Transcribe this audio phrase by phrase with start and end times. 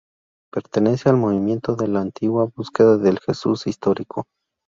[0.51, 4.25] Pertenece al movimiento de la Antigua búsqueda del Jesús histórico.